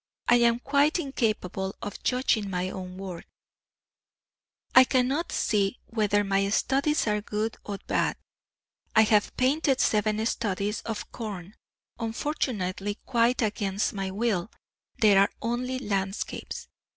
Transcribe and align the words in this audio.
I 0.27 0.37
am 0.37 0.57
quite 0.57 0.97
incapable 0.97 1.75
of 1.83 2.01
judging 2.01 2.49
my 2.49 2.71
own 2.71 2.97
work; 2.97 3.27
I 4.73 4.83
cannot 4.83 5.31
see 5.31 5.77
whether 5.85 6.23
my 6.23 6.49
studies 6.49 7.05
are 7.05 7.21
good 7.21 7.55
or 7.63 7.77
bad. 7.85 8.17
I 8.95 9.01
have 9.03 9.37
painted 9.37 9.79
seven 9.79 10.25
studies 10.25 10.81
of 10.87 11.11
corn; 11.11 11.53
unfortunately, 11.99 12.97
quite 13.05 13.43
against 13.43 13.93
my 13.93 14.09
will, 14.09 14.49
they 14.97 15.15
are 15.15 15.29
only 15.39 15.77
landscapes. 15.77 16.67